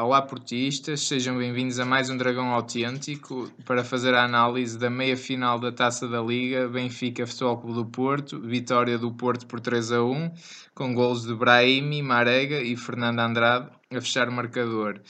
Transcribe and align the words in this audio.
Olá 0.00 0.22
portistas, 0.22 1.00
sejam 1.00 1.36
bem-vindos 1.36 1.80
a 1.80 1.84
mais 1.84 2.08
um 2.08 2.16
Dragão 2.16 2.52
Autêntico 2.52 3.50
para 3.64 3.82
fazer 3.82 4.14
a 4.14 4.22
análise 4.22 4.78
da 4.78 4.88
meia-final 4.88 5.58
da 5.58 5.72
Taça 5.72 6.06
da 6.06 6.22
Liga 6.22 6.68
Benfica 6.68 7.26
Futebol 7.26 7.58
Clube 7.58 7.74
do 7.74 7.84
Porto, 7.84 8.40
vitória 8.40 8.96
do 8.96 9.10
Porto 9.10 9.44
por 9.48 9.58
3 9.58 9.90
a 9.90 10.04
1, 10.04 10.30
com 10.72 10.94
golos 10.94 11.24
de 11.24 11.34
Brahimi, 11.34 12.00
Marega 12.00 12.62
e 12.62 12.76
Fernando 12.76 13.18
Andrade 13.18 13.70
a 13.90 14.00
fechar 14.00 14.28
o 14.28 14.32
marcador. 14.32 15.00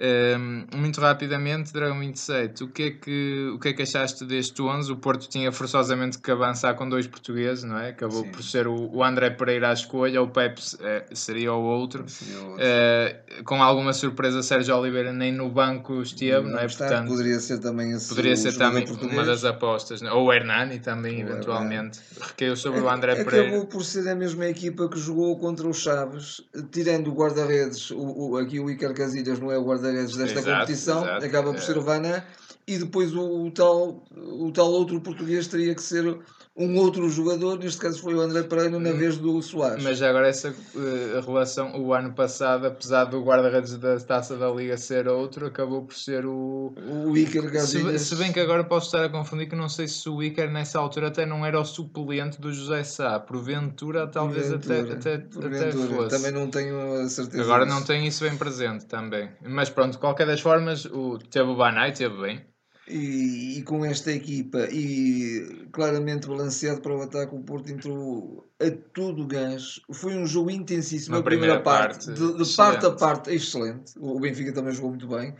Um, 0.00 0.64
muito 0.76 1.00
rapidamente, 1.00 1.72
Dragão 1.72 1.98
27, 1.98 2.62
o 2.62 2.68
que, 2.68 2.82
é 2.84 2.90
que, 2.92 3.50
o 3.52 3.58
que 3.58 3.68
é 3.70 3.72
que 3.72 3.82
achaste 3.82 4.24
deste 4.24 4.62
11? 4.62 4.92
O 4.92 4.96
Porto 4.96 5.28
tinha 5.28 5.50
forçosamente 5.50 6.18
que 6.18 6.30
avançar 6.30 6.74
com 6.74 6.88
dois 6.88 7.08
portugueses, 7.08 7.64
não 7.64 7.76
é? 7.76 7.88
Acabou 7.88 8.22
Sim. 8.22 8.30
por 8.30 8.42
ser 8.44 8.68
o, 8.68 8.94
o 8.94 9.02
André 9.02 9.30
Pereira 9.30 9.70
à 9.70 9.72
escolha, 9.72 10.22
o 10.22 10.28
Pepe 10.28 10.60
uh, 10.60 11.16
seria 11.16 11.52
o 11.52 11.64
outro. 11.64 12.08
Seria 12.08 12.40
outro. 12.40 12.64
Uh, 12.64 13.44
com 13.44 13.60
alguma 13.60 13.92
surpresa, 13.92 14.40
Sérgio 14.40 14.76
Oliveira 14.76 15.12
nem 15.12 15.32
no 15.32 15.48
banco 15.48 16.00
esteve, 16.00 16.44
não, 16.46 16.52
não 16.52 16.58
é? 16.60 16.66
Está, 16.66 16.86
Portanto, 16.86 17.08
poderia 17.08 17.40
ser 17.40 17.58
também 17.58 17.90
esse 17.90 18.08
Poderia 18.08 18.36
ser 18.36 18.56
também 18.56 18.86
português. 18.86 19.12
uma 19.14 19.24
das 19.24 19.44
apostas, 19.44 20.00
não? 20.00 20.10
É? 20.10 20.14
ou 20.14 20.26
o 20.26 20.32
Hernani 20.32 20.78
também, 20.78 21.24
o 21.24 21.28
eventualmente. 21.28 21.98
Recaiu 22.20 22.56
sobre 22.56 22.78
é, 22.78 22.82
o 22.84 22.88
André 22.88 23.16
Pereira. 23.24 23.48
Acabou 23.48 23.66
por 23.66 23.84
ser 23.84 24.08
a 24.08 24.14
mesma 24.14 24.46
equipa 24.46 24.88
que 24.88 24.98
jogou 24.98 25.36
contra 25.40 25.66
o 25.66 25.74
Chaves, 25.74 26.40
tirando 26.70 27.08
o 27.08 27.14
guarda-redes, 27.14 27.90
o, 27.90 28.17
o, 28.18 28.36
aqui 28.36 28.58
o 28.58 28.68
Iker 28.68 28.92
Casilhas 28.94 29.38
não 29.38 29.52
é 29.52 29.56
o 29.56 29.64
guarda-redes 29.64 30.16
desta 30.16 30.40
exato, 30.40 30.58
competição, 30.58 31.04
exato, 31.04 31.24
acaba 31.24 31.52
por 31.52 31.60
é. 31.60 31.62
ser 31.62 31.78
o 31.78 31.82
Vanan, 31.82 32.20
e 32.66 32.76
depois 32.76 33.14
o, 33.14 33.44
o, 33.46 33.50
tal, 33.52 34.04
o 34.10 34.50
tal 34.50 34.72
outro 34.72 35.00
português 35.00 35.46
teria 35.46 35.72
que 35.72 35.82
ser 35.82 36.18
um 36.58 36.76
outro 36.76 37.08
jogador, 37.08 37.56
neste 37.60 37.80
caso 37.80 38.00
foi 38.00 38.14
o 38.14 38.20
André 38.20 38.42
Pereira 38.42 38.80
na 38.80 38.90
hum. 38.90 38.96
vez 38.96 39.16
do 39.16 39.40
Soares. 39.40 39.82
Mas 39.82 40.02
agora 40.02 40.26
essa 40.26 40.50
uh, 40.50 41.20
relação, 41.24 41.80
o 41.80 41.94
ano 41.94 42.12
passado, 42.12 42.66
apesar 42.66 43.04
do 43.04 43.22
guarda-redes 43.22 43.76
da 43.78 43.96
Taça 44.00 44.36
da 44.36 44.50
Liga 44.50 44.76
ser 44.76 45.06
outro, 45.06 45.46
acabou 45.46 45.82
por 45.82 45.94
ser 45.94 46.26
o... 46.26 46.74
O 47.06 47.16
Iker 47.16 47.48
se, 47.60 47.98
se, 48.00 48.16
bem 48.16 48.32
que 48.32 48.40
agora 48.40 48.64
posso 48.64 48.86
estar 48.86 49.04
a 49.04 49.08
confundir 49.08 49.48
que 49.48 49.54
não 49.54 49.68
sei 49.68 49.86
se 49.86 50.08
o 50.08 50.20
Iker 50.20 50.50
nessa 50.50 50.80
altura 50.80 51.08
até 51.08 51.24
não 51.24 51.46
era 51.46 51.60
o 51.60 51.64
suplente 51.64 52.40
do 52.40 52.52
José 52.52 52.82
Sá, 52.82 53.20
porventura 53.20 54.08
talvez 54.08 54.48
porventura, 54.48 54.94
até, 54.94 55.14
até, 55.14 55.46
até 55.46 55.72
fosse. 55.72 56.16
Também 56.16 56.32
não 56.32 56.50
tenho 56.50 57.02
a 57.02 57.08
certeza 57.08 57.42
Agora 57.42 57.64
disso. 57.64 57.78
não 57.78 57.84
tenho 57.84 58.04
isso 58.04 58.24
bem 58.24 58.36
presente 58.36 58.86
também. 58.86 59.30
Mas 59.46 59.70
pronto, 59.70 59.92
de 59.92 59.98
qualquer 59.98 60.26
das 60.26 60.40
formas, 60.40 60.84
o, 60.86 61.18
teve 61.18 61.48
o 61.48 61.56
Banai, 61.56 61.92
teve 61.92 62.20
bem. 62.20 62.44
E, 62.90 63.58
e, 63.58 63.62
com 63.64 63.84
esta 63.84 64.10
equipa 64.10 64.66
e 64.72 65.66
claramente 65.72 66.26
balanceado 66.26 66.80
para 66.80 66.96
o 66.96 67.02
ataque, 67.02 67.34
o 67.34 67.40
Porto 67.40 67.70
entrou 67.70 68.48
a 68.58 68.70
todo 68.94 69.26
gás. 69.26 69.78
Foi 69.92 70.16
um 70.16 70.26
jogo 70.26 70.50
intensíssimo. 70.50 71.16
a 71.16 71.22
primeira, 71.22 71.60
primeira 71.60 71.62
parte, 71.62 72.06
parte, 72.06 72.18
de, 72.18 72.44
de 72.44 72.56
parte 72.56 72.86
a 72.86 72.90
parte, 72.92 73.30
excelente. 73.30 73.92
O 73.98 74.18
Benfica 74.18 74.52
também 74.52 74.72
jogou 74.72 74.90
muito 74.90 75.06
bem. 75.06 75.34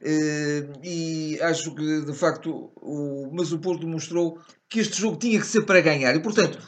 Uh, 0.00 0.78
e 0.82 1.40
acho 1.42 1.74
que 1.74 2.02
de 2.02 2.12
facto, 2.12 2.70
o, 2.76 3.30
mas 3.32 3.52
o 3.52 3.58
Porto 3.58 3.86
mostrou 3.86 4.38
que 4.68 4.80
este 4.80 5.00
jogo 5.00 5.16
tinha 5.16 5.40
que 5.40 5.46
ser 5.46 5.62
para 5.62 5.80
ganhar. 5.80 6.14
E 6.14 6.20
portanto, 6.20 6.58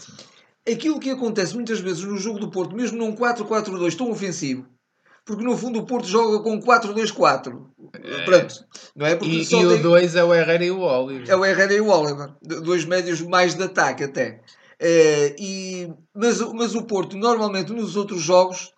aquilo 0.68 0.98
que 0.98 1.10
acontece 1.10 1.54
muitas 1.54 1.80
vezes 1.80 2.02
no 2.04 2.18
jogo 2.18 2.38
do 2.38 2.50
Porto, 2.50 2.74
mesmo 2.74 2.98
num 2.98 3.14
4-4-2 3.14 3.96
tão 3.96 4.10
ofensivo, 4.10 4.66
porque 5.24 5.42
no 5.42 5.56
fundo 5.56 5.78
o 5.78 5.86
Porto 5.86 6.06
joga 6.06 6.42
com 6.42 6.60
4-2-4. 6.60 7.66
É. 7.94 8.24
Pronto. 8.24 8.54
Não 8.94 9.06
é? 9.06 9.16
Porque 9.16 9.32
e, 9.32 9.42
e 9.42 9.66
o 9.66 9.82
2 9.82 10.16
é 10.16 10.24
o 10.24 10.34
Herrera 10.34 10.64
e 10.64 10.70
o 10.70 10.80
Oliver. 10.80 11.30
É 11.30 11.36
o 11.36 11.44
Herrera 11.44 11.72
e 11.72 11.80
o 11.80 11.88
Oliver. 11.88 12.34
Dois 12.42 12.84
médios 12.84 13.22
mais 13.22 13.54
de 13.54 13.62
ataque 13.62 14.04
até. 14.04 14.42
É, 14.78 15.34
e, 15.38 15.90
mas, 16.14 16.40
mas 16.52 16.74
o 16.74 16.82
Porto, 16.82 17.16
normalmente 17.16 17.72
nos 17.72 17.96
outros 17.96 18.20
jogos, 18.20 18.72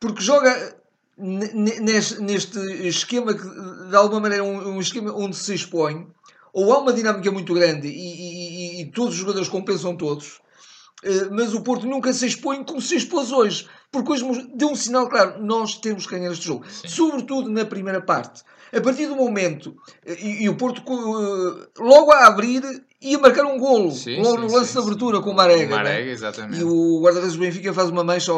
porque 0.00 0.22
joga 0.22 0.76
neste, 1.16 2.20
neste 2.20 2.58
esquema 2.86 3.34
que, 3.34 3.48
de 3.88 3.96
alguma 3.96 4.22
maneira, 4.22 4.42
um, 4.42 4.76
um, 4.76 4.80
esquema 4.80 5.12
onde 5.14 5.36
se 5.36 5.54
expõe, 5.54 6.06
ou 6.52 6.72
há 6.72 6.78
uma 6.78 6.92
dinâmica 6.92 7.30
muito 7.30 7.54
grande 7.54 7.86
e, 7.86 8.78
e, 8.78 8.80
e 8.82 8.86
todos 8.90 9.14
os 9.14 9.20
jogadores 9.20 9.48
compensam 9.48 9.96
todos, 9.96 10.40
é, 11.04 11.28
mas 11.30 11.54
o 11.54 11.62
Porto 11.62 11.86
nunca 11.86 12.12
se 12.12 12.26
expõe 12.26 12.64
como 12.64 12.80
se 12.80 12.96
expôs 12.96 13.30
hoje 13.30 13.68
porque 14.02 14.12
hoje 14.12 14.50
deu 14.54 14.68
um 14.68 14.76
sinal 14.76 15.08
claro, 15.08 15.42
nós 15.42 15.76
temos 15.76 16.06
que 16.06 16.16
ganhar 16.16 16.32
este 16.32 16.46
jogo, 16.46 16.64
Sim. 16.68 16.88
sobretudo 16.88 17.50
na 17.50 17.64
primeira 17.64 18.00
parte. 18.00 18.42
A 18.72 18.80
partir 18.80 19.06
do 19.06 19.16
momento, 19.16 19.76
e, 20.04 20.44
e 20.44 20.48
o 20.48 20.56
Porto 20.56 20.82
uh, 20.92 21.66
logo 21.78 22.10
a 22.12 22.26
abrir 22.26 22.62
ia 23.00 23.18
marcar 23.18 23.44
um 23.44 23.58
golo, 23.58 23.92
sim, 23.92 24.20
logo 24.20 24.36
sim, 24.36 24.46
no 24.46 24.52
lance 24.52 24.72
sim, 24.72 24.80
de 24.80 24.86
abertura 24.86 25.20
com 25.20 25.30
o 25.30 25.34
Marega. 25.34 25.74
O 25.74 25.76
Marega, 25.76 26.04
né? 26.04 26.10
exatamente. 26.10 26.60
E 26.60 26.64
o 26.64 27.00
guarda-redes 27.00 27.34
do 27.34 27.40
Benfica 27.40 27.72
faz 27.72 27.90
uma 27.90 28.02
mancha 28.02 28.32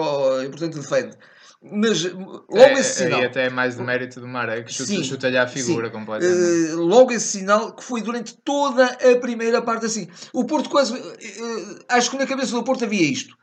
e 0.44 0.48
portanto 0.48 0.78
defende. 0.78 1.16
Mas 1.60 2.04
logo 2.04 2.54
é, 2.54 2.72
esse 2.75 3.04
sinal. 3.04 3.20
E 3.20 3.25
até 3.25 3.46
é 3.46 3.50
mais 3.50 3.76
de 3.76 3.82
mérito 3.82 4.20
do 4.20 4.28
Marega, 4.28 4.62
que 4.62 4.72
chuta-lhe 4.72 5.04
chuta 5.04 5.42
a 5.42 5.46
figura 5.46 5.90
completamente. 5.90 6.72
Uh, 6.72 6.76
logo 6.76 7.10
esse 7.10 7.38
sinal 7.38 7.75
que 7.75 7.82
foi 7.82 8.00
durante 8.00 8.36
toda 8.44 8.84
a 8.84 9.16
primeira 9.16 9.60
parte 9.60 9.86
assim. 9.86 10.08
O 10.32 10.44
Porto 10.44 10.70
quase. 10.70 10.94
Uh, 10.94 11.78
acho 11.88 12.10
que 12.10 12.16
na 12.16 12.26
cabeça 12.26 12.52
do 12.52 12.62
Porto 12.62 12.84
havia 12.84 13.10
isto 13.10 13.36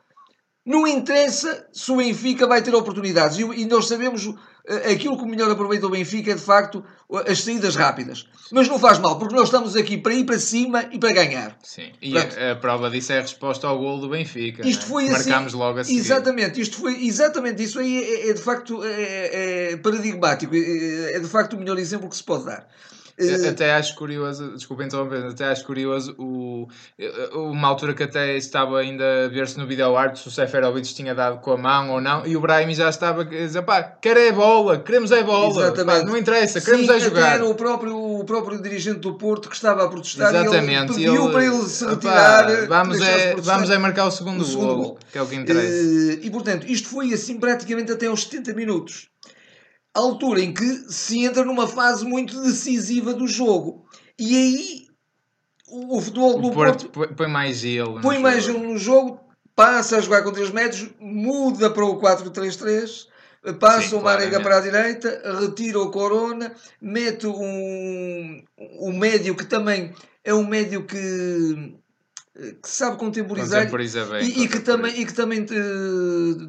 não 0.66 0.88
interessa 0.88 1.68
se 1.72 1.92
o 1.92 1.98
Benfica 1.98 2.48
vai 2.48 2.62
ter 2.62 2.74
oportunidades. 2.74 3.38
E, 3.38 3.66
nós 3.66 3.88
sabemos 3.88 4.34
eh, 4.68 4.94
aquilo 4.94 5.18
que 5.18 5.26
melhor 5.26 5.52
aproveita 5.52 5.86
o 5.86 5.92
Benfica 5.92 6.32
é 6.32 6.36
de 6.36 6.42
facto 6.42 6.84
as 7.28 7.44
saídas 7.44 7.76
rápidas. 7.76 8.28
Mas 8.52 8.68
não 8.68 8.80
faz 8.80 8.98
mal, 8.98 9.20
porque 9.20 9.36
nós 9.36 9.46
estamos 9.46 9.76
aqui 9.76 9.98
para 9.98 10.14
ir 10.14 10.24
para 10.24 10.40
cima 10.40 10.86
e 10.92 10.98
para 10.98 11.14
ganhar. 11.14 11.56
Sim, 11.64 11.92
e 12.02 12.18
a, 12.18 12.52
a, 12.52 12.56
prova 12.56 12.90
disso 12.90 13.14
é 13.14 13.20
a 13.20 13.22
resposta 13.22 13.68
ao 13.68 13.78
gol 13.78 14.00
do 14.00 14.10
Benfica. 14.10 14.68
Isto 14.68 14.86
é? 14.86 14.88
foi 14.88 15.04
assim, 15.10 15.30
Marcámos 15.30 15.54
logo 15.54 15.80
a 15.80 15.84
seguir. 15.84 16.00
Exatamente, 16.00 16.62
isto 16.62 16.78
foi 16.78 17.06
exatamente 17.06 17.64
isso 17.64 17.80
aí 17.80 18.04
é, 18.04 18.30
é 18.30 18.34
de 18.34 18.42
facto 18.42 18.84
é, 18.84 19.72
é 19.74 19.78
paradigmático. 19.78 20.56
É, 20.56 21.14
é 21.14 21.20
de 21.20 21.28
facto 21.28 21.54
o 21.54 21.60
melhor 21.60 21.78
exemplo 21.78 22.10
que 22.10 22.16
se 22.16 22.24
pode 22.24 22.46
dar. 22.46 22.68
Uh, 23.18 23.50
até 23.50 23.74
acho 23.74 23.96
curioso, 23.96 24.52
desculpa 24.56 24.84
interromper, 24.84 25.26
até 25.26 25.46
acho 25.46 25.66
curioso 25.66 26.14
o, 26.18 26.68
uma 27.34 27.70
altura 27.70 27.94
que 27.94 28.04
até 28.04 28.36
estava 28.36 28.80
ainda 28.80 29.26
a 29.26 29.28
ver-se 29.30 29.58
no 29.58 29.66
vídeo 29.66 29.96
arte 29.96 30.20
se 30.20 30.28
o 30.28 30.32
Seferovic 30.32 30.94
tinha 30.94 31.16
dado 31.16 31.40
com 31.40 31.54
a 31.54 31.58
mão 31.58 31.92
ou 31.92 32.02
não, 32.02 32.28
e 32.28 32.36
o 32.36 32.42
Brahim 32.42 32.74
já 32.74 32.90
estava 32.90 33.22
a 33.22 33.24
dizer, 33.24 33.62
pá, 33.62 33.82
quer 33.84 34.18
é 34.18 34.34
bola, 34.34 34.80
queremos 34.80 35.12
é 35.12 35.24
bola, 35.24 35.72
pá, 35.72 36.04
não 36.04 36.18
interessa, 36.18 36.60
queremos 36.60 36.88
Sim, 36.88 36.94
é 36.94 37.00
jogar. 37.00 37.36
Era 37.36 37.46
o 37.46 37.56
próprio, 37.56 37.98
o 37.98 38.26
próprio 38.26 38.62
dirigente 38.62 39.00
do 39.00 39.14
Porto 39.14 39.48
que 39.48 39.56
estava 39.56 39.86
a 39.86 39.88
protestar 39.88 40.36
Exatamente, 40.36 41.00
e 41.00 41.06
ele 41.06 41.12
pediu 41.12 41.24
ele, 41.24 41.32
para 41.32 41.46
ele 41.46 41.70
se 41.70 41.86
retirar. 41.86 42.68
Pá, 42.68 42.84
vamos, 42.84 43.02
é, 43.02 43.36
vamos 43.36 43.70
é 43.70 43.78
marcar 43.78 44.08
o 44.08 44.12
segundo, 44.12 44.42
o 44.42 44.46
segundo 44.46 44.68
gol, 44.68 44.84
gol, 44.84 45.00
que 45.10 45.18
é 45.18 45.22
o 45.22 45.28
que 45.28 45.36
interessa. 45.36 45.68
Uh, 45.68 46.20
e 46.22 46.30
portanto, 46.30 46.66
isto 46.68 46.90
foi 46.90 47.14
assim 47.14 47.40
praticamente 47.40 47.94
até 47.94 48.08
aos 48.08 48.24
70 48.24 48.54
minutos 48.54 49.08
altura 50.00 50.42
em 50.42 50.54
que 50.54 50.66
se 50.92 51.24
entra 51.24 51.44
numa 51.44 51.68
fase 51.68 52.06
muito 52.06 52.42
decisiva 52.42 53.14
do 53.14 53.28
jogo. 53.28 53.86
E 54.20 54.36
aí 54.36 54.86
o, 55.68 56.00
futebol 56.02 56.40
do 56.40 56.52
Porto, 56.52 56.90
Porto 56.90 57.16
põe 57.16 57.28
mais 57.28 57.58
gelo. 57.58 58.02
Põe 58.02 58.20
mais 58.20 58.44
gelo 58.44 58.60
no 58.60 58.78
jogo, 58.78 59.20
passa 59.56 59.98
a 59.98 60.02
jogar 60.02 60.24
com 60.24 60.32
3 60.32 60.52
metros, 60.52 60.90
muda 61.00 61.70
para 61.70 61.86
o 61.86 62.00
4-3-3, 62.00 63.08
passa 63.60 63.90
Sim, 63.90 63.96
o 63.96 64.02
Marega 64.02 64.40
para 64.42 64.58
a 64.58 64.62
direita, 64.62 65.22
retira 65.40 65.80
o 65.80 65.92
Corona, 65.92 66.54
mete 66.82 67.28
um, 67.28 68.44
um 68.80 68.98
médio 68.98 69.36
que 69.36 69.46
também 69.46 69.94
é 70.24 70.34
um 70.34 70.46
médio 70.46 70.86
que 70.86 71.76
que 72.36 72.70
sabe 72.70 72.98
contemporizar, 72.98 73.62
Contemporiza 73.62 74.06
bem, 74.06 74.28
e, 74.28 74.44
e, 74.44 74.48
que 74.50 74.60
também, 74.60 75.00
e 75.00 75.06
que 75.06 75.14
também 75.14 75.46
te, 75.46 75.56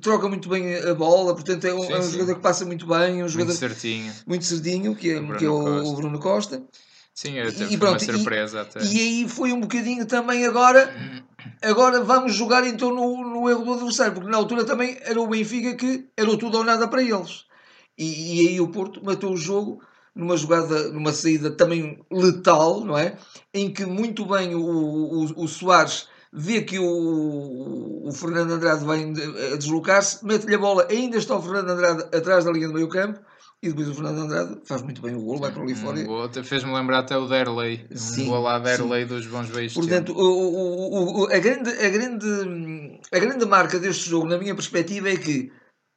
troca 0.03 0.29
muito 0.29 0.49
bem 0.49 0.77
a 0.79 0.95
bola, 0.95 1.33
portanto 1.33 1.65
é 1.65 1.73
um, 1.73 1.83
sim, 1.83 1.93
é 1.93 1.99
um 1.99 2.11
jogador 2.11 2.35
que 2.35 2.41
passa 2.41 2.65
muito 2.65 2.87
bem, 2.87 3.23
um 3.23 3.29
jogador 3.29 3.51
muito 3.51 3.59
certinho, 3.59 4.13
muito 4.27 4.45
certinho 4.45 4.97
que 4.97 5.13
é, 5.13 5.37
que 5.37 5.45
é 5.45 5.49
o, 5.49 5.85
o, 5.85 5.95
Bruno 5.95 6.19
Costa. 6.19 6.61
Sim, 7.15 7.39
até 7.39 7.65
e, 7.65 7.79
pronto, 7.79 8.03
uma 8.05 8.13
surpresa. 8.13 8.59
E, 8.59 8.61
até. 8.61 8.85
e 8.85 9.01
aí 9.01 9.29
foi 9.29 9.53
um 9.53 9.61
bocadinho 9.61 10.05
também 10.07 10.45
agora. 10.45 10.93
Agora 11.63 12.03
vamos 12.03 12.35
jogar 12.35 12.67
então 12.67 12.93
no, 12.93 13.23
no 13.23 13.49
erro 13.49 13.65
do 13.65 13.75
adversário, 13.75 14.13
porque 14.13 14.29
na 14.29 14.37
altura 14.37 14.65
também 14.65 14.99
era 15.01 15.19
o 15.21 15.27
Benfica 15.29 15.75
que 15.75 16.09
era 16.17 16.29
o 16.29 16.37
tudo 16.37 16.59
ou 16.59 16.65
nada 16.65 16.89
para 16.89 17.03
eles. 17.03 17.45
E, 17.97 18.45
e 18.45 18.49
aí 18.49 18.61
o 18.61 18.69
Porto 18.69 19.03
matou 19.03 19.33
o 19.33 19.37
jogo 19.37 19.81
numa 20.17 20.37
jogada, 20.37 20.89
numa 20.89 21.13
saída 21.13 21.51
também 21.51 21.99
letal, 22.11 22.85
não 22.85 22.97
é? 22.97 23.17
Em 23.53 23.71
que 23.71 23.85
muito 23.85 24.25
bem 24.25 24.55
o, 24.55 24.61
o, 24.61 25.45
o 25.45 25.47
Soares 25.47 26.09
vê 26.33 26.63
que 26.63 26.79
o, 26.79 28.09
o 28.09 28.13
Fernando 28.13 28.53
Andrade 28.53 28.85
vai 28.85 29.05
a 29.53 29.57
deslocar-se, 29.57 30.25
mete-lhe 30.25 30.55
a 30.55 30.59
bola, 30.59 30.87
ainda 30.91 31.19
está 31.19 31.37
o 31.37 31.43
Fernando 31.43 31.71
Andrade 31.71 32.03
atrás 32.17 32.45
da 32.45 32.53
linha 32.53 32.69
do 32.69 32.75
meio 32.75 32.89
campo, 32.89 33.21
e 33.63 33.69
depois 33.69 33.89
o 33.89 33.95
Fernando 33.95 34.21
Andrade 34.21 34.61
faz 34.65 34.83
muito 34.83 35.01
bem 35.03 35.15
o 35.15 35.21
gol, 35.21 35.39
vai 35.39 35.53
para 35.53 35.63
ali 35.63 35.75
fora. 35.75 35.99
Um 35.99 36.45
Fez-me 36.45 36.73
lembrar 36.73 37.01
até 37.01 37.17
o 37.17 37.27
Derley. 37.27 37.87
Sim, 37.95 38.25
um 38.25 38.31
gol 38.31 38.61
Derley 38.61 39.03
sim. 39.03 39.15
dos 39.15 39.27
bons 39.27 39.49
beijos. 39.49 39.75
Portanto, 39.75 40.13
o, 40.13 40.23
o, 40.23 41.23
o, 41.23 41.25
a, 41.27 41.39
grande, 41.39 41.71
a, 41.71 41.89
grande, 41.89 43.01
a 43.13 43.19
grande 43.19 43.47
marca 43.47 43.79
deste 43.79 44.09
jogo, 44.09 44.27
na 44.27 44.39
minha 44.39 44.55
perspectiva, 44.55 45.09
é 45.09 45.17
que 45.17 45.51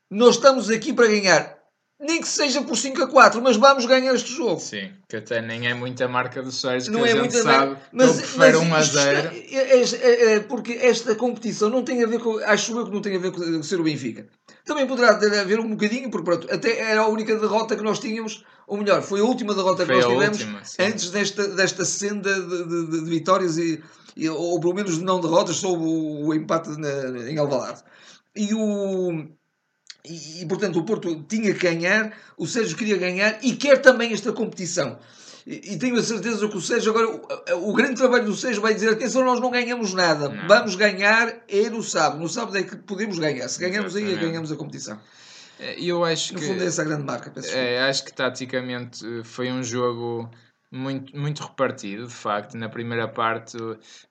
nós 0.09 0.35
estamos 0.35 0.69
aqui 0.69 0.93
para 0.93 1.07
ganhar 1.07 1.58
nem 1.99 2.21
que 2.21 2.27
seja 2.27 2.61
por 2.61 2.77
5 2.77 3.03
a 3.03 3.07
4, 3.07 3.41
mas 3.41 3.57
vamos 3.57 3.85
ganhar 3.85 4.13
este 4.15 4.31
jogo. 4.33 4.59
Sim, 4.59 4.91
que 5.07 5.17
até 5.17 5.41
nem 5.41 5.67
é 5.67 5.73
muita 5.73 6.07
marca 6.07 6.41
do 6.41 6.51
Sérgio, 6.51 6.93
não 6.93 7.01
que 7.03 7.09
é 7.09 7.11
a 7.11 7.15
gente 7.15 7.19
muita 7.19 7.41
sabe 7.43 7.77
mas, 7.91 8.11
que 8.11 8.17
prefere 8.37 8.57
1 8.57 8.73
a 8.75 8.81
0. 8.81 9.29
É, 9.51 9.81
é, 9.81 10.33
é, 10.35 10.39
porque 10.39 10.73
esta 10.81 11.13
competição 11.15 11.69
não 11.69 11.83
tem 11.83 12.01
a 12.03 12.07
ver 12.07 12.19
com, 12.19 12.37
acho 12.39 12.77
eu 12.77 12.85
que 12.85 12.91
não 12.91 13.01
tem 13.01 13.15
a 13.15 13.19
ver 13.19 13.31
com 13.31 13.61
ser 13.63 13.79
o 13.81 13.83
Benfica. 13.83 14.27
Também 14.63 14.87
poderá 14.87 15.15
ter 15.15 15.37
a 15.37 15.43
ver 15.43 15.59
um 15.59 15.69
bocadinho, 15.71 16.09
porque 16.09 16.25
pronto, 16.25 16.47
até 16.53 16.79
era 16.79 17.01
a 17.01 17.07
única 17.07 17.35
derrota 17.37 17.75
que 17.75 17.83
nós 17.83 17.99
tínhamos, 17.99 18.45
ou 18.67 18.77
melhor, 18.77 19.01
foi 19.01 19.19
a 19.19 19.23
última 19.23 19.53
derrota 19.53 19.83
que 19.85 19.91
Foi 19.91 19.95
nós 19.95 20.05
a 20.05 20.09
tivemos 20.09 20.39
última, 20.39 20.61
antes 20.79 21.09
desta, 21.09 21.47
desta 21.49 21.83
senda 21.83 22.33
de, 22.33 22.63
de- 22.65 22.85
de- 22.91 23.03
de 23.03 23.09
vitórias, 23.09 23.57
e, 23.57 23.81
e- 24.15 24.29
ou 24.29 24.59
pelo 24.59 24.73
menos 24.75 24.97
de 24.99 25.03
não 25.03 25.19
derrotas, 25.19 25.57
sob 25.57 25.83
o, 25.83 26.27
o 26.27 26.33
empate 26.33 26.69
na- 26.79 27.29
em 27.29 27.37
Alvalade. 27.37 27.81
E 28.35 28.53
o. 28.53 29.27
E, 30.05 30.41
e, 30.41 30.45
portanto 30.45 30.79
o 30.79 30.83
Porto 30.83 31.23
tinha 31.23 31.53
que 31.53 31.59
ganhar, 31.59 32.13
o 32.37 32.47
Sérgio 32.47 32.77
queria 32.77 32.97
ganhar 32.97 33.37
e 33.43 33.55
quer 33.55 33.81
também 33.81 34.13
esta 34.13 34.31
competição. 34.31 34.97
E, 35.45 35.73
e 35.73 35.77
tenho 35.77 35.97
a 35.97 36.03
certeza 36.03 36.47
que 36.47 36.57
o 36.57 36.61
Sérgio 36.61 36.91
agora, 36.91 37.55
o, 37.55 37.69
o 37.69 37.73
grande 37.73 37.95
trabalho 37.95 38.25
do 38.25 38.35
Sérgio 38.35 38.61
vai 38.61 38.73
dizer: 38.73 38.89
atenção, 38.89 39.23
nós 39.23 39.39
não 39.39 39.51
ganhamos 39.51 39.93
nada, 39.93 40.29
Não. 40.29 40.47
vamos 40.47 40.75
ganhar 40.75 41.35
é 41.47 41.69
no 41.69 41.83
sábado. 41.83 42.19
No 42.21 42.29
sábado 42.29 42.57
é 42.57 42.63
que 42.63 42.75
podemos 42.77 43.19
ganhar. 43.19 43.47
Se 43.49 43.59
ganhamos 43.59 43.95
aí, 43.95 44.03
é 44.03 44.05
Exatamente. 44.07 44.29
ganhamos 44.29 44.51
a 44.51 44.55
competição. 44.55 44.99
E 45.77 45.89
eu 45.89 46.05
acho 46.05 46.33
No 46.33 46.39
que. 46.39 46.45
fundo, 46.47 46.63
é 46.63 46.67
essa 46.67 46.81
a 46.81 46.85
grande 46.85 47.03
marca. 47.03 47.33
É, 47.53 47.81
acho 47.81 48.05
que 48.05 48.13
taticamente 48.13 49.05
eh, 49.05 49.23
foi 49.25 49.51
um 49.51 49.61
jogo 49.61 50.29
muito, 50.71 51.17
muito 51.17 51.43
repartido, 51.43 52.07
de 52.07 52.13
facto. 52.13 52.55
Na 52.55 52.69
primeira 52.69 53.09
parte, 53.09 53.57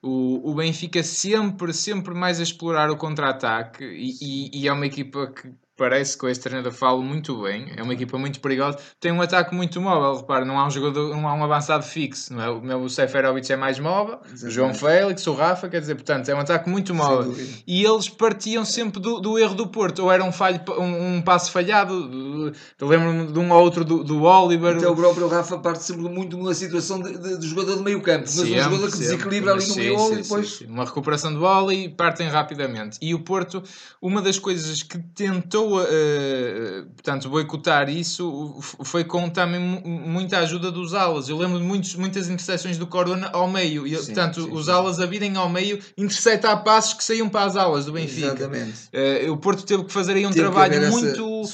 o, 0.01 0.51
o 0.51 0.53
Benfica 0.53 1.01
sempre, 1.01 1.73
sempre 1.73 2.13
mais 2.13 2.39
a 2.39 2.43
explorar 2.43 2.91
o 2.91 2.97
contra-ataque 2.97 3.83
e, 3.83 4.11
e, 4.21 4.61
e 4.61 4.67
é 4.67 4.71
uma 4.71 4.85
equipa 4.85 5.25
que 5.33 5.51
parece 5.79 6.13
que 6.13 6.19
com 6.19 6.27
este 6.29 6.43
treinador 6.43 6.71
falo 6.73 7.01
muito 7.01 7.41
bem, 7.41 7.71
é 7.75 7.81
uma 7.81 7.93
equipa 7.93 8.17
muito 8.17 8.39
perigosa, 8.39 8.77
tem 8.99 9.11
um 9.11 9.21
ataque 9.21 9.55
muito 9.55 9.79
móvel, 9.81 10.17
repara, 10.17 10.45
não 10.45 10.59
há 10.59 10.67
um 10.67 10.69
jogador, 10.69 11.15
não 11.15 11.27
há 11.27 11.33
um 11.33 11.43
avançado 11.43 11.83
fixo, 11.83 12.33
não 12.33 12.43
é? 12.43 12.49
O 12.49 12.61
meu 12.61 12.87
Seferovic 12.89 13.51
é 13.51 13.55
mais 13.55 13.79
móvel, 13.79 14.15
o 14.15 14.25
Exatamente. 14.25 14.51
João 14.53 14.73
Félix, 14.73 15.25
o 15.25 15.33
Rafa, 15.33 15.69
quer 15.69 15.79
dizer, 15.79 15.95
portanto, 15.95 16.29
é 16.29 16.35
um 16.35 16.39
ataque 16.39 16.69
muito 16.69 16.93
móvel. 16.93 17.33
E 17.65 17.83
eles 17.83 18.09
partiam 18.09 18.63
sempre 18.65 19.01
do, 19.01 19.19
do 19.19 19.39
erro 19.39 19.55
do 19.55 19.67
Porto, 19.67 20.03
ou 20.03 20.11
era 20.11 20.23
um, 20.23 20.31
falho, 20.31 20.59
um, 20.77 21.15
um 21.15 21.21
passo 21.21 21.51
falhado, 21.51 22.53
lembro-me 22.81 23.31
de 23.31 23.39
um 23.39 23.51
ou 23.51 23.61
outro 23.61 23.85
do, 23.85 24.03
do 24.03 24.23
Oliver, 24.23 24.75
Até 24.77 24.87
o 24.87 24.95
próprio 24.95 25.27
Rafa 25.27 25.57
parte 25.57 25.83
sempre 25.83 26.09
muito 26.09 26.37
numa 26.37 26.53
situação 26.53 27.01
de, 27.01 27.17
de- 27.17 27.37
de 27.39 27.47
jogador 27.47 27.77
de 27.77 27.83
meio 27.83 28.01
campo, 28.01 28.25
mas 28.25 28.39
um 28.39 28.45
jogador 28.45 28.85
que 28.87 28.97
sempre. 28.97 29.05
desequilibra 29.05 29.51
ali 29.53 29.65
no 29.67 29.73
sim, 29.73 29.97
sim, 29.97 30.13
e 30.13 30.21
depois. 30.23 30.49
sim. 30.57 30.65
Uma 30.65 30.85
recuperação 30.85 31.31
de 31.33 31.39
bola 31.39 31.73
e 31.73 31.87
partem 31.89 32.27
rapidamente. 32.27 32.97
E 33.01 33.13
o 33.13 33.19
Porto, 33.19 33.63
uma 34.01 34.21
das 34.21 34.37
coisas 34.39 34.83
que 34.83 34.97
tentou, 34.97 35.68
eh, 35.81 36.83
portanto, 36.95 37.29
boicotar 37.29 37.89
isso 37.89 38.57
foi 38.83 39.03
com 39.03 39.29
também 39.29 39.59
mu- 39.59 39.81
muita 39.85 40.39
ajuda 40.39 40.71
dos 40.71 40.93
alas. 40.93 41.29
Eu 41.29 41.37
lembro 41.37 41.59
de 41.59 41.63
muitos, 41.65 41.95
muitas 41.95 42.29
interseções 42.29 42.77
do 42.77 42.87
Corona 42.87 43.29
ao 43.33 43.47
meio. 43.49 43.85
E, 43.85 43.95
Sim, 43.97 44.05
portanto, 44.07 44.41
sim, 44.43 44.49
os 44.51 44.65
sim. 44.65 44.71
alas 44.71 44.99
a 44.99 45.05
virem 45.05 45.35
ao 45.37 45.49
meio, 45.49 45.79
interceptar 45.97 46.63
passos 46.63 46.93
que 46.93 47.03
saíam 47.03 47.29
para 47.29 47.45
as 47.45 47.55
alas 47.55 47.85
do 47.85 47.91
Benfica. 47.91 48.27
Exatamente. 48.27 48.73
Eh, 48.93 49.27
o 49.29 49.37
Porto 49.37 49.63
teve 49.65 49.83
que 49.83 49.91
fazer 49.93 50.13
aí 50.13 50.25
um 50.25 50.29
Teve 50.31 50.41
trabalho 50.41 50.89
muito... 50.91 51.49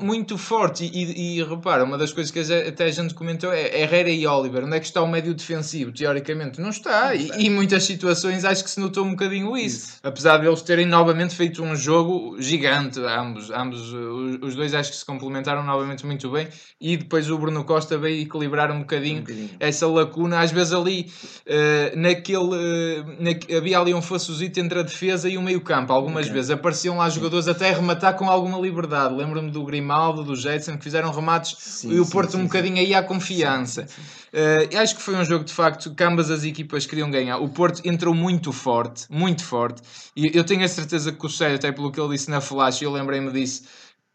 muito 0.00 0.38
forte 0.38 0.84
e, 0.84 1.04
e- 1.04 1.38
e 1.38 1.44
repara, 1.44 1.84
uma 1.84 1.96
das 1.98 2.12
coisas 2.12 2.30
que 2.30 2.40
até 2.40 2.84
a 2.84 2.90
gente 2.90 3.14
comentou 3.14 3.52
é 3.52 3.82
Herrera 3.82 4.10
e 4.10 4.26
Oliver, 4.26 4.64
onde 4.64 4.76
é 4.76 4.80
que 4.80 4.86
está 4.86 5.00
o 5.02 5.06
médio 5.08 5.34
defensivo? 5.34 5.92
Teoricamente 5.92 6.60
não 6.60 6.70
está, 6.70 7.14
e, 7.14 7.30
e 7.38 7.46
em 7.46 7.50
muitas 7.50 7.84
situações 7.84 8.44
acho 8.44 8.64
que 8.64 8.70
se 8.70 8.80
notou 8.80 9.04
um 9.04 9.10
bocadinho 9.10 9.56
isso, 9.56 9.76
Isso. 9.88 9.92
apesar 10.02 10.38
de 10.38 10.46
eles 10.46 10.62
terem 10.62 10.86
novamente 10.86 11.34
feito 11.34 11.62
um 11.62 11.74
jogo 11.76 12.36
gigante, 12.40 12.98
ambos, 13.20 13.50
ambos 13.50 13.92
uh, 13.92 14.38
os, 14.42 14.54
dois 14.54 14.74
acho 14.74 14.90
que 14.90 14.96
se 14.96 15.04
complementaram 15.04 15.62
novamente 15.62 16.04
muito 16.06 16.30
bem 16.30 16.48
e 16.80 16.96
depois 16.96 17.30
o 17.30 17.38
Bruno 17.38 17.64
Costa 17.64 17.96
veio 17.98 18.22
equilibrar 18.22 18.70
um 18.70 18.80
bocadinho 18.80 19.18
Um 19.18 19.20
bocadinho. 19.22 19.50
essa 19.60 19.86
lacuna, 19.86 20.40
às 20.40 20.50
vezes 20.50 20.72
ali 20.72 21.10
eh, 21.46 21.92
naquele 21.96 22.54
eh, 22.54 23.04
na- 23.20 23.56
havia 23.58 23.78
ali 23.78 23.94
um 23.94 24.02
facozito 24.02 24.58
entre 24.60 24.78
a 24.78 24.82
defesa 24.82 25.28
e 25.28 25.36
o 25.36 25.42
meio 25.42 25.60
campo, 25.60 25.92
algumas 25.92 26.26
Ok. 26.26 26.34
vezes 26.34 26.50
apareciam 26.50 26.96
lá 26.98 27.08
jogadores 27.08 27.48
até 27.48 27.70
a 27.70 27.74
rematar 27.76 28.16
com 28.16 28.28
alguma 28.28 28.58
liberdade, 28.58 29.14
lembro-me 29.14 29.50
do 29.50 29.62
Grimaldo, 29.64 30.22
do 30.24 30.34
Jetson 30.36 30.76
que 30.76 30.84
fizeram 30.84 31.10
remates 31.10 31.56
Sim, 31.58 31.92
e 31.92 32.00
o 32.00 32.06
Porto 32.06 32.32
sim, 32.32 32.36
um 32.38 32.40
sim. 32.40 32.46
bocadinho 32.46 32.76
aí 32.78 32.94
à 32.94 33.02
confiança 33.02 33.86
E 34.36 34.76
acho 34.76 34.96
que 34.96 35.02
foi 35.02 35.14
um 35.14 35.24
jogo 35.24 35.44
de 35.44 35.52
facto 35.52 35.94
que 35.94 36.02
ambas 36.02 36.28
as 36.28 36.42
equipas 36.42 36.84
queriam 36.84 37.08
ganhar, 37.08 37.38
o 37.38 37.48
Porto 37.48 37.80
entrou 37.84 38.12
muito 38.12 38.50
forte, 38.50 39.06
muito 39.08 39.44
forte. 39.44 39.80
E 40.16 40.36
eu 40.36 40.42
tenho 40.42 40.64
a 40.64 40.68
certeza 40.68 41.12
que 41.12 41.24
o 41.24 41.28
Sérgio, 41.28 41.56
até 41.56 41.70
pelo 41.70 41.92
que 41.92 42.00
ele 42.00 42.10
disse 42.10 42.28
na 42.28 42.40
flash, 42.40 42.82
eu 42.82 42.90
lembrei-me 42.90 43.30
disso 43.30 43.62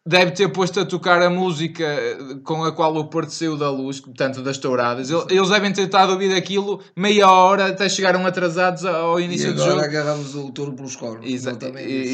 deve 0.07 0.31
ter 0.31 0.49
posto 0.49 0.79
a 0.79 0.85
tocar 0.85 1.21
a 1.21 1.29
música 1.29 1.83
eh, 1.83 2.17
com 2.43 2.63
a 2.63 2.71
qual 2.71 2.95
o 2.95 3.05
Porto 3.09 3.29
saiu 3.31 3.55
da 3.57 3.69
luz, 3.69 3.99
portanto 3.99 4.41
das 4.41 4.57
touradas. 4.57 5.11
El- 5.11 5.27
Eles 5.29 5.49
devem 5.49 5.71
ter 5.71 5.83
estado 5.83 6.09
a 6.11 6.13
ouvir 6.13 6.33
aquilo 6.35 6.81
meia 6.95 7.29
hora 7.29 7.67
até 7.67 7.87
chegaram 7.89 8.25
atrasados 8.25 8.85
ao 8.85 9.19
início 9.19 9.53
do 9.53 9.61
agora 9.61 9.83
jogo. 9.83 9.85
agarramos 9.85 10.35
o 10.35 10.51
touro 10.51 10.73
pelos 10.73 10.95
cornos. 10.95 11.29
Exa- 11.29 11.57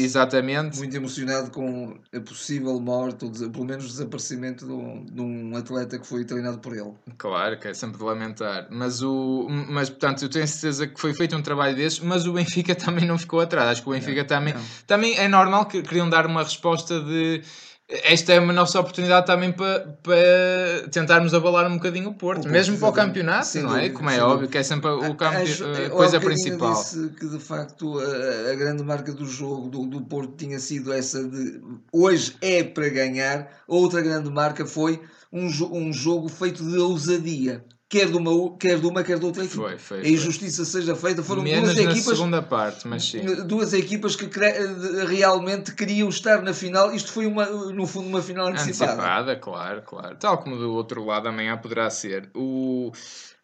exatamente. 0.00 0.76
Muito 0.78 0.96
emocionado 0.96 1.50
com 1.50 1.96
a 2.14 2.20
possível 2.20 2.78
morte, 2.80 3.24
ou 3.24 3.50
pelo 3.50 3.64
menos 3.64 3.86
desaparecimento 3.86 4.66
de 4.66 4.72
um, 4.72 5.04
de 5.04 5.20
um 5.20 5.56
atleta 5.56 5.98
que 5.98 6.06
foi 6.06 6.24
treinado 6.24 6.58
por 6.58 6.74
ele. 6.76 6.92
Claro, 7.16 7.58
que 7.58 7.68
é 7.68 7.74
sempre 7.74 7.98
de 7.98 8.04
lamentar. 8.04 8.66
Mas, 8.70 9.02
o, 9.02 9.46
mas, 9.70 9.88
portanto, 9.88 10.22
eu 10.22 10.28
tenho 10.28 10.46
certeza 10.46 10.86
que 10.86 11.00
foi 11.00 11.14
feito 11.14 11.36
um 11.36 11.42
trabalho 11.42 11.74
desses, 11.76 12.00
mas 12.00 12.26
o 12.26 12.32
Benfica 12.32 12.74
também 12.76 13.06
não 13.06 13.16
ficou 13.16 13.40
atrás. 13.40 13.70
Acho 13.70 13.82
que 13.82 13.88
o 13.88 13.92
Benfica 13.92 14.24
também, 14.24 14.54
não. 14.54 14.60
também 14.86 15.16
é 15.18 15.28
normal 15.28 15.66
que 15.66 15.80
queriam 15.82 16.08
dar 16.10 16.26
uma 16.26 16.42
resposta 16.42 17.00
de 17.00 17.42
esta 17.88 18.32
é 18.32 18.40
uma 18.40 18.52
nossa 18.52 18.80
oportunidade 18.80 19.26
também 19.26 19.52
para, 19.52 19.98
para 20.02 20.88
tentarmos 20.90 21.32
abalar 21.34 21.70
um 21.70 21.74
bocadinho 21.76 22.10
o 22.10 22.14
Porto, 22.14 22.42
Porto, 22.42 22.48
mesmo 22.48 22.76
para 22.78 22.88
o 22.88 22.92
campeonato, 22.92 23.58
não 23.60 23.76
é? 23.76 23.90
Como 23.90 24.10
é 24.10 24.20
óbvio, 24.20 24.48
dúvida. 24.48 24.52
que 24.52 24.58
é 24.58 24.62
sempre 24.64 24.90
o 24.90 25.14
campe- 25.14 25.36
a 25.36 25.44
eu 25.44 25.86
há 25.86 25.90
coisa 25.90 26.20
principal. 26.20 26.72
disse 26.72 27.08
que 27.10 27.28
de 27.28 27.38
facto 27.38 27.98
a, 28.00 28.50
a 28.50 28.54
grande 28.56 28.82
marca 28.82 29.12
do 29.12 29.24
jogo 29.24 29.68
do, 29.68 29.86
do 29.86 30.00
Porto 30.02 30.34
tinha 30.36 30.58
sido 30.58 30.92
essa 30.92 31.22
de 31.22 31.60
hoje 31.92 32.36
é 32.40 32.64
para 32.64 32.88
ganhar. 32.88 33.48
Outra 33.68 34.00
grande 34.00 34.30
marca 34.30 34.66
foi 34.66 35.00
um, 35.32 35.46
um 35.72 35.92
jogo 35.92 36.28
feito 36.28 36.64
de 36.68 36.78
ousadia, 36.78 37.64
quer 37.88 38.06
de 38.10 38.16
uma, 38.16 38.56
quer 38.58 38.78
de 38.80 38.86
uma, 38.86 39.02
quer 39.04 39.18
de 39.18 39.24
outra 39.24 39.44
equipa. 39.44 39.62
Foi, 39.62 39.78
foi, 39.78 39.98
A 39.98 40.02
foi. 40.02 40.10
injustiça 40.10 40.64
seja 40.64 40.94
feita, 40.96 41.22
foram 41.22 41.42
Menos 41.42 41.74
duas 41.74 41.78
equipas 41.78 42.16
segunda 42.16 42.42
parte, 42.42 42.86
mas 42.88 43.04
sim. 43.04 43.24
duas 43.46 43.72
equipas 43.72 44.16
que 44.16 44.26
de- 44.26 45.04
realmente 45.06 45.72
queriam 45.74 46.08
estar 46.08 46.42
na 46.42 46.52
final. 46.52 46.92
Isto 46.92 47.12
foi 47.12 47.26
uma, 47.26 47.46
no 47.46 47.86
fundo 47.86 48.08
uma 48.08 48.20
final 48.22 48.48
antecipada. 48.48 48.92
Antecipada, 48.94 49.36
claro, 49.36 49.82
claro. 49.82 50.16
Tal 50.16 50.38
como 50.38 50.56
do 50.56 50.72
outro 50.72 51.04
lado 51.04 51.28
amanhã 51.28 51.56
poderá 51.56 51.88
ser. 51.90 52.28
O, 52.34 52.90
eh, 52.94 53.35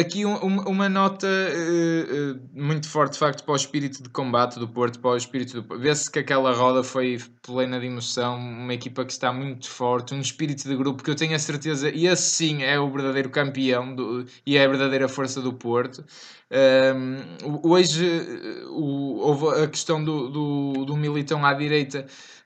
aqui 0.00 0.24
um- 0.26 0.36
uma, 0.68 0.88
nota 0.88 1.26
eh, 1.26 2.06
eh, 2.34 2.36
muito 2.52 2.88
forte, 2.88 3.12
de 3.14 3.18
facto, 3.18 3.42
para 3.44 3.52
o 3.52 3.56
espírito 3.56 4.02
de 4.02 4.08
combate 4.10 4.58
do 4.58 4.68
Porto, 4.68 4.98
para 5.00 5.10
o 5.10 5.16
espírito 5.16 5.62
do 5.62 5.78
Vê-se 5.78 6.10
que 6.10 6.18
aquela 6.18 6.52
roda 6.52 6.82
foi 6.82 7.18
plena 7.42 7.80
de 7.80 7.86
emoção, 7.86 8.36
uma 8.38 8.74
equipa 8.74 9.04
que 9.04 9.12
está 9.12 9.32
muito 9.32 9.70
forte, 9.70 10.14
um 10.14 10.20
espírito 10.20 10.68
de 10.68 10.76
grupo 10.76 11.02
que 11.02 11.10
eu 11.10 11.14
tenho 11.16 11.34
a 11.34 11.38
certeza, 11.38 11.88
e 11.90 12.06
esse 12.06 12.22
sim 12.30 12.62
é 12.62 12.78
o 12.78 12.90
verdadeiro 12.90 13.30
campeão 13.30 13.94
do- 13.94 14.26
e 14.44 14.56
é 14.56 14.64
a 14.64 14.68
verdadeira 14.68 15.08
força 15.08 15.40
do 15.40 15.52
Porto. 15.52 16.04
Um, 16.50 17.60
hoje 17.70 18.06
eh, 18.06 18.64
o- 18.68 19.18
houve 19.20 19.62
a 19.64 19.66
questão 19.68 20.02
do, 20.04 20.28
do, 20.28 20.84
do 20.84 20.96
Militão 20.96 21.44
à 21.44 21.52
direita 21.54 22.06
eh, 22.06 22.45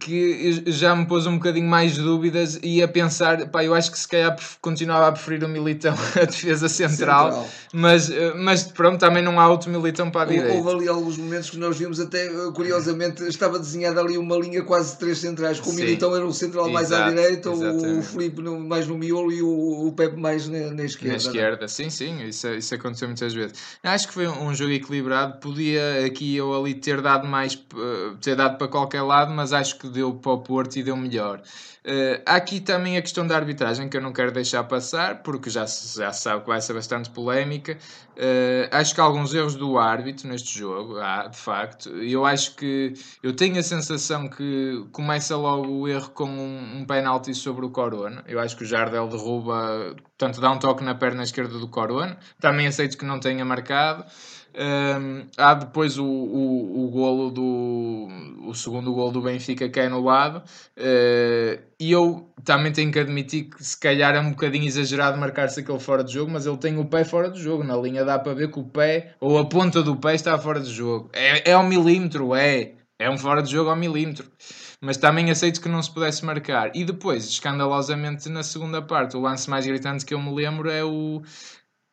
que 0.00 0.64
já 0.66 0.96
me 0.96 1.06
pôs 1.06 1.26
um 1.26 1.36
bocadinho 1.36 1.68
mais 1.68 1.96
dúvidas 1.96 2.58
e 2.62 2.82
a 2.82 2.88
pensar, 2.88 3.48
pá, 3.50 3.62
eu 3.64 3.72
acho 3.72 3.92
que 3.92 3.98
se 3.98 4.08
calhar 4.08 4.36
continuava 4.60 5.06
a 5.08 5.12
preferir 5.12 5.44
o 5.44 5.48
Militão 5.48 5.94
a 6.20 6.24
defesa 6.24 6.68
central, 6.68 7.32
Central. 7.32 7.48
Mas, 7.72 8.10
eh, 8.10 8.34
mas 8.34 8.64
pronto, 8.64 8.98
também 8.98 9.22
não 9.22 9.38
há 9.38 9.48
outro 9.48 9.70
Militão 9.70 10.10
para 10.10 10.22
a 10.22 10.24
direita. 10.24 10.52
houve 10.54 10.70
ali 10.70 10.88
alguns 10.88 11.16
momentos 11.16 11.50
que 11.50 11.56
nós 11.56 11.78
vimos, 11.78 12.00
até 12.00 12.26
eh, 12.26 12.50
curiosamente, 12.52 13.22
estava 13.28 13.58
desenhada 13.58 14.00
ali 14.00 14.18
uma 14.18 14.36
linha 14.36 14.62
quase 14.64 14.92
de 14.94 14.98
três 14.98 15.18
centrais, 15.18 15.60
com 15.60 15.70
o. 15.70 15.72
Militão 15.74 16.14
era 16.16 16.26
o 16.26 16.32
central 16.32 16.68
mais 16.68 16.90
à 16.90 16.96
Exato, 16.96 17.14
direita, 17.14 17.50
o 17.50 17.54
exatamente. 17.56 18.06
Filipe 18.08 18.42
no- 18.42 18.58
mais 18.60 18.86
no 18.88 18.98
miolo 18.98 19.30
e 19.32 19.40
o, 19.42 19.86
o 19.86 19.92
Pepe 19.92 20.16
mais 20.16 20.48
na, 20.48 20.70
na 20.72 20.84
esquerda. 20.84 21.10
Na 21.12 21.16
esquerda, 21.16 21.68
sim, 21.68 21.90
sim, 21.90 22.22
isso, 22.26 22.48
isso 22.54 22.74
aconteceu 22.74 23.06
muitas 23.08 23.32
vezes. 23.32 23.56
Acho 23.82 24.08
que 24.08 24.14
foi 24.14 24.26
um 24.26 24.54
jogo 24.54 24.72
equilibrado. 24.72 25.38
Podia 25.40 26.04
aqui 26.06 26.40
ou 26.40 26.58
ali 26.60 26.74
ter 26.74 27.00
dado 27.00 27.26
mais, 27.26 27.54
eh, 27.54 28.14
ter 28.20 28.34
dado 28.36 28.56
para 28.58 28.68
qualquer 28.68 29.02
lado, 29.02 29.32
mas 29.32 29.43
acho 29.52 29.78
que 29.78 29.88
deu 29.88 30.14
para 30.14 30.32
o 30.32 30.38
Porto 30.38 30.76
e 30.76 30.82
deu 30.82 30.96
melhor. 30.96 31.42
Eh, 31.86 32.22
há 32.24 32.36
aqui 32.36 32.60
também 32.60 32.96
a 32.96 33.02
questão 33.02 33.26
da 33.26 33.36
arbitragem 33.36 33.90
que 33.90 33.96
eu 33.96 34.00
não 34.00 34.10
quero 34.10 34.32
deixar 34.32 34.64
passar, 34.64 35.22
porque 35.22 35.50
já 35.50 35.66
se, 35.66 35.98
já 35.98 36.12
sabe 36.14 36.40
que 36.40 36.48
vai 36.48 36.60
ser 36.60 36.72
bastante 36.72 37.10
polémica. 37.10 37.76
Eh, 38.16 38.68
acho 38.72 38.94
que 38.94 39.00
há 39.02 39.04
alguns 39.04 39.34
erros 39.34 39.54
do 39.54 39.78
árbitro 39.78 40.26
neste 40.26 40.58
jogo, 40.58 40.98
há, 40.98 41.26
de 41.28 41.36
facto. 41.36 41.90
Eu 41.90 42.24
acho 42.24 42.56
que 42.56 42.94
eu 43.22 43.36
tenho 43.36 43.58
a 43.58 43.62
sensação 43.62 44.28
que 44.28 44.86
começa 44.92 45.36
logo 45.36 45.68
o 45.70 45.86
erro 45.86 46.08
com 46.10 46.24
um, 46.24 46.78
um 46.78 46.86
penalti 46.86 47.34
sobre 47.34 47.66
o 47.66 47.70
Corona. 47.70 48.24
Eu 48.26 48.40
acho 48.40 48.56
que 48.56 48.64
o 48.64 48.66
Jardel 48.66 49.06
derruba, 49.08 49.94
portanto, 50.18 50.40
dá 50.40 50.50
um 50.50 50.58
toque 50.58 50.82
na 50.82 50.94
perna 50.94 51.22
esquerda 51.22 51.58
do 51.58 51.68
Corona. 51.68 52.16
Também 52.40 52.66
aceito 52.66 52.96
que 52.96 53.04
não 53.04 53.20
tenha 53.20 53.44
marcado. 53.44 54.06
Um, 54.56 55.26
há 55.36 55.52
depois 55.54 55.98
o, 55.98 56.04
o, 56.04 56.84
o 56.84 56.88
golo 56.88 57.28
do 57.28 58.06
o 58.46 58.54
segundo 58.54 58.92
golo 58.92 59.10
do 59.10 59.20
Benfica 59.20 59.68
que 59.68 59.80
é 59.80 59.86
anulado 59.86 60.36
uh, 60.78 61.62
e 61.80 61.90
eu 61.90 62.30
também 62.44 62.70
tenho 62.70 62.92
que 62.92 63.00
admitir 63.00 63.50
que 63.50 63.64
se 63.64 63.76
calhar 63.76 64.14
é 64.14 64.20
um 64.20 64.30
bocadinho 64.30 64.64
exagerado 64.64 65.18
marcar-se 65.18 65.58
aquele 65.58 65.80
fora 65.80 66.04
de 66.04 66.12
jogo, 66.12 66.30
mas 66.30 66.46
ele 66.46 66.56
tem 66.56 66.78
o 66.78 66.84
pé 66.84 67.02
fora 67.02 67.28
de 67.30 67.42
jogo, 67.42 67.64
na 67.64 67.76
linha 67.76 68.04
dá 68.04 68.16
para 68.16 68.32
ver 68.32 68.48
que 68.48 68.60
o 68.60 68.64
pé 68.64 69.16
ou 69.18 69.38
a 69.38 69.44
ponta 69.44 69.82
do 69.82 69.96
pé 69.96 70.14
está 70.14 70.38
fora 70.38 70.60
de 70.60 70.72
jogo, 70.72 71.10
é, 71.12 71.50
é 71.50 71.52
ao 71.54 71.64
milímetro, 71.64 72.32
é, 72.32 72.74
é 72.96 73.10
um 73.10 73.18
fora 73.18 73.42
de 73.42 73.50
jogo 73.50 73.70
ao 73.70 73.76
milímetro. 73.76 74.30
Mas 74.80 74.98
também 74.98 75.30
aceito 75.30 75.62
que 75.62 75.68
não 75.68 75.82
se 75.82 75.90
pudesse 75.90 76.22
marcar. 76.24 76.70
E 76.74 76.84
depois, 76.84 77.24
escandalosamente, 77.26 78.28
na 78.28 78.42
segunda 78.42 78.82
parte, 78.82 79.16
o 79.16 79.20
lance 79.20 79.48
mais 79.48 79.66
gritante 79.66 80.04
que 80.04 80.12
eu 80.12 80.20
me 80.20 80.34
lembro 80.34 80.70
é 80.70 80.84
o 80.84 81.22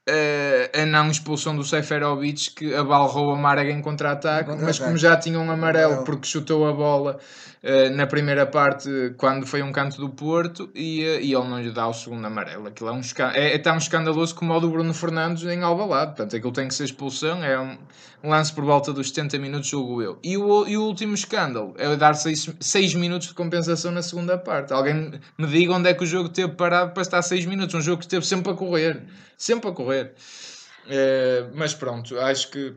a, 0.08 0.82
a 0.82 0.86
não 0.86 1.12
expulsão 1.12 1.56
do 1.56 1.64
Seferovic 1.64 2.52
que 2.52 2.74
abalrou 2.74 3.32
a 3.32 3.36
Marga 3.36 3.70
em 3.70 3.82
contra-ataque, 3.82 4.50
Contra 4.50 4.66
mas 4.66 4.80
como 4.80 4.98
já 4.98 5.16
tinha 5.16 5.40
um 5.40 5.52
amarelo 5.52 6.04
porque 6.04 6.28
chutou 6.28 6.68
a 6.68 6.74
bola 6.74 7.20
uh, 7.64 7.96
na 7.96 8.08
primeira 8.08 8.46
parte 8.46 8.90
quando 9.18 9.46
foi 9.46 9.62
um 9.62 9.72
canto 9.72 9.98
do 9.98 10.10
Porto 10.10 10.70
e, 10.74 11.02
uh, 11.02 11.22
e 11.22 11.34
ele 11.34 11.48
não 11.48 11.62
lhe 11.62 11.72
dá 11.72 11.88
o 11.88 11.94
segundo 11.94 12.26
amarelo. 12.26 12.68
Aquilo 12.68 12.90
é, 12.90 12.94
um 12.94 13.02
é, 13.34 13.56
é 13.56 13.58
tão 13.60 13.78
escandaloso 13.78 14.34
como 14.34 14.54
o 14.54 14.60
do 14.60 14.70
Bruno 14.70 14.94
Fernandes 14.94 15.44
em 15.44 15.62
Alvalade. 15.62 16.16
Portanto, 16.16 16.36
aquilo 16.36 16.52
tem 16.52 16.68
que 16.68 16.74
ser 16.74 16.86
expulsão. 16.86 17.44
É 17.44 17.60
um, 17.60 17.78
lance 18.24 18.54
por 18.54 18.64
volta 18.64 18.94
dos 18.94 19.10
70 19.10 19.38
minutos, 19.40 19.68
jogo 19.68 20.02
eu. 20.02 20.20
E 20.24 20.38
o, 20.38 20.68
e 20.68 20.78
o 20.78 20.84
último 20.84 21.14
escândalo 21.14 21.74
é 21.78 21.96
dar 21.96 22.14
6 22.14 22.94
minutos 22.96 23.30
de 23.30 23.34
compensação 23.34 23.92
na 23.92 24.02
segunda 24.02 24.38
parte. 24.38 24.74
Alguém 24.74 25.20
me 25.38 25.48
diga 25.48 25.74
onde 25.74 25.90
é 25.90 25.94
que 25.94 26.04
o 26.04 26.08
jogo 26.08 26.30
teve 26.30 26.54
parado 26.54 26.92
para 26.92 27.02
estar 27.02 27.22
6 27.22 27.46
minutos. 27.46 27.74
Um 27.76 27.82
jogo 27.82 28.00
que 28.00 28.06
esteve 28.06 28.26
sempre 28.26 28.52
a 28.52 28.56
correr. 28.56 29.04
Sempre 29.38 29.70
a 29.70 29.74
correr. 29.74 29.91
Uh, 30.00 31.52
mas 31.54 31.74
pronto, 31.74 32.20
acho 32.20 32.50
que 32.50 32.76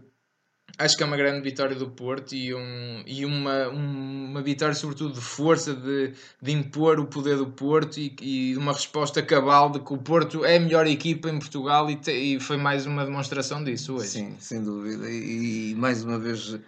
acho 0.78 0.97
que 0.97 1.02
é 1.02 1.06
uma 1.06 1.16
grande 1.16 1.40
vitória 1.40 1.76
do 1.76 1.88
Porto 1.88 2.35
e, 2.35 2.54
um, 2.54 3.02
e 3.06 3.25
uma, 3.25 3.68
uma 3.68 4.42
vitória, 4.42 4.75
sobretudo, 4.75 5.14
de 5.14 5.21
força, 5.21 5.75
de, 5.75 6.12
de 6.42 6.52
impor 6.52 6.99
o 6.99 7.06
poder 7.06 7.37
do 7.37 7.47
Porto 7.47 7.99
e, 7.99 8.14
e 8.21 8.56
uma 8.56 8.73
resposta 8.73 9.23
cabal 9.23 9.71
de 9.71 9.80
que 9.80 9.92
o 9.92 9.99
Porto 9.99 10.44
é 10.44 10.56
a 10.56 10.61
melhor 10.61 10.87
equipa 10.87 11.30
em 11.30 11.38
Portugal 11.38 11.88
e, 11.90 11.97
te, 11.97 12.12
e 12.12 12.40
foi 12.40 12.56
mais 12.56 12.87
uma 12.87 13.04
demonstração 13.04 13.62
disso 13.62 13.94
hoje. 13.94 14.09
Sim, 14.09 14.37
sem 14.38 14.62
dúvida. 14.62 15.09
E, 15.09 15.71
e, 15.71 15.75
mais 15.76 16.02
uma 16.02 16.18
vez, 16.18 16.59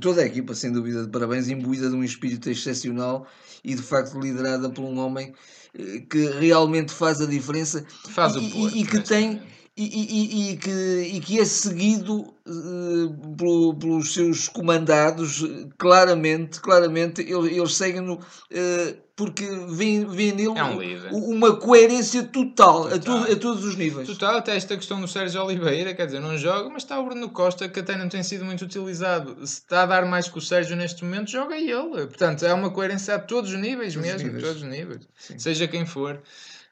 toda 0.00 0.22
a 0.22 0.26
equipa, 0.26 0.54
sem 0.54 0.72
dúvida, 0.72 1.04
de 1.04 1.10
parabéns, 1.10 1.48
imbuída 1.48 1.90
de 1.90 1.96
um 1.96 2.04
espírito 2.04 2.48
excepcional 2.48 3.26
e 3.64 3.74
de 3.74 3.82
facto 3.82 4.18
liderada 4.18 4.70
por 4.70 4.82
um 4.82 4.98
homem 4.98 5.34
eh, 5.78 6.02
que 6.10 6.26
realmente 6.38 6.92
faz 6.92 7.20
a 7.20 7.26
diferença 7.26 7.84
faz 8.08 8.34
o 8.36 8.40
Porto, 8.40 8.76
e, 8.76 8.84
que 8.84 9.00
tem 9.00 9.40
e, 9.76 9.84
e, 9.84 10.52
e, 10.52 10.56
que, 10.58 11.10
e 11.14 11.20
que 11.20 11.40
é 11.40 11.44
seguido 11.46 12.20
uh, 12.20 13.36
pelo, 13.36 13.74
pelos 13.74 14.12
seus 14.12 14.48
comandados, 14.48 15.42
claramente, 15.78 16.60
claramente, 16.60 17.22
eles, 17.22 17.52
eles 17.56 17.74
seguem-no 17.74 18.14
uh, 18.16 19.02
porque 19.16 19.46
vêem, 19.68 20.04
vêem 20.06 20.32
nele 20.32 20.58
é 20.58 21.12
um 21.14 21.30
uma 21.30 21.56
coerência 21.56 22.22
total, 22.22 22.88
total. 22.88 23.18
A, 23.18 23.32
a, 23.32 23.36
todos 23.36 23.64
os 23.64 23.76
níveis. 23.76 24.08
Total, 24.08 24.36
até 24.36 24.56
esta 24.56 24.76
questão 24.76 25.00
do 25.00 25.08
Sérgio 25.08 25.42
Oliveira, 25.42 25.94
quer 25.94 26.06
dizer, 26.06 26.20
não 26.20 26.36
joga, 26.36 26.68
mas 26.68 26.82
está 26.82 26.98
o 26.98 27.04
Bruno 27.04 27.30
Costa, 27.30 27.68
que 27.68 27.80
até 27.80 27.96
não 27.96 28.08
tem 28.08 28.22
sido 28.22 28.44
muito 28.44 28.64
utilizado. 28.64 29.36
Se 29.46 29.60
está 29.60 29.82
a 29.82 29.86
dar 29.86 30.06
mais 30.06 30.28
que 30.28 30.38
o 30.38 30.40
Sérgio 30.40 30.76
neste 30.76 31.04
momento, 31.04 31.30
joga 31.30 31.56
ele. 31.56 32.06
Portanto, 32.06 32.44
é 32.44 32.52
uma 32.52 32.70
coerência 32.70 33.14
a 33.14 33.18
todos 33.18 33.52
os 33.52 33.60
níveis 33.60 33.94
todos 33.94 34.08
mesmo, 34.08 34.26
níveis. 34.26 34.44
todos 34.44 34.62
os 34.62 34.68
níveis, 34.68 35.00
Sim. 35.16 35.38
seja 35.38 35.68
quem 35.68 35.86
for. 35.86 36.20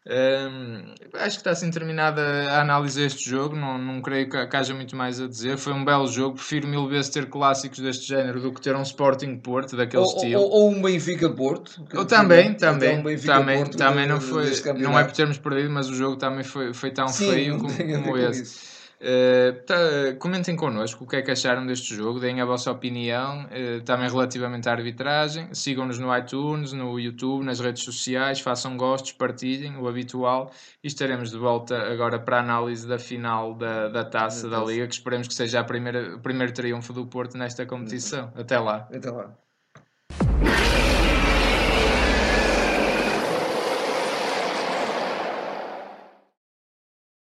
Um, 0.07 0.95
acho 1.15 1.37
que 1.37 1.41
está 1.41 1.51
assim 1.51 1.71
terminada 1.71 2.23
a 2.51 2.63
análise 2.63 3.01
deste 3.01 3.29
jogo. 3.29 3.55
Não, 3.55 3.77
não 3.77 4.01
creio 4.01 4.31
que, 4.31 4.47
que, 4.47 4.57
haja 4.57 4.75
muito 4.75 4.97
mais 4.97 5.21
a 5.21 5.27
dizer. 5.29 5.59
Foi 5.59 5.73
um 5.73 5.85
belo 5.85 6.07
jogo. 6.09 6.37
Prefiro 6.37 6.67
mil 6.67 6.89
vezes 6.89 7.11
ter 7.11 7.27
clássicos 7.29 7.81
deste 7.81 8.09
género 8.09 8.41
do 8.41 8.53
que 8.53 8.61
ter 8.63 8.75
um 8.75 8.83
Sporting 8.83 9.37
Porto 9.37 9.77
daquele 9.77 10.03
ou, 10.03 10.09
estilo. 10.09 10.41
Ou, 10.41 10.51
ou, 10.51 10.71
um 10.71 10.81
Benfica 10.81 11.29
Porto. 11.29 11.85
Ou 11.95 12.07
também, 12.07 12.55
também. 12.55 12.99
Um 12.99 13.17
também, 13.19 13.59
Porto 13.59 13.77
também 13.77 14.07
não 14.07 14.21
foi. 14.21 14.51
Não 14.79 14.99
é 14.99 15.05
por 15.05 15.13
termos 15.13 15.37
perdido, 15.37 15.71
mas 15.71 15.89
o 15.89 15.95
jogo 15.95 16.17
também 16.17 16.45
foi, 16.45 16.73
foi 16.73 16.91
tão 16.91 17.09
Sim, 17.09 17.31
feio 17.31 17.59
como, 17.59 17.75
como 18.03 18.17
esse. 18.17 18.80
Uh, 19.01 19.65
tá, 19.65 19.75
comentem 20.19 20.55
connosco 20.55 21.05
o 21.05 21.07
que 21.07 21.17
é 21.17 21.23
que 21.23 21.31
acharam 21.31 21.65
deste 21.65 21.95
jogo, 21.95 22.21
deem 22.21 22.39
a 22.43 22.45
vossa 22.45 22.71
opinião, 22.71 23.47
uh, 23.47 23.81
também 23.83 24.11
relativamente 24.11 24.69
à 24.69 24.73
arbitragem. 24.73 25.49
Sigam-nos 25.55 25.99
no 25.99 26.15
iTunes, 26.15 26.75
no 26.75 27.01
YouTube, 27.01 27.43
nas 27.43 27.61
redes 27.61 27.83
sociais, 27.83 28.41
façam 28.41 28.77
gostos, 28.77 29.13
partilhem, 29.13 29.79
o 29.79 29.89
habitual. 29.89 30.53
E 30.85 30.87
estaremos 30.87 31.31
de 31.31 31.39
volta 31.39 31.91
agora 31.91 32.19
para 32.19 32.37
a 32.37 32.41
análise 32.41 32.87
da 32.87 32.99
final 32.99 33.55
da, 33.55 33.89
da 33.89 34.05
taça 34.05 34.49
da 34.51 34.63
Liga, 34.63 34.87
que 34.87 34.95
esperemos 34.95 35.27
que 35.27 35.35
seja 35.35 35.61
a 35.61 35.65
primeira, 35.65 36.17
o 36.17 36.21
primeiro 36.21 36.53
triunfo 36.53 36.93
do 36.93 37.07
Porto 37.07 37.39
nesta 37.39 37.65
competição. 37.65 38.31
Até 38.37 38.59
lá. 38.59 38.87
Até 38.93 39.11
lá. 39.11 39.35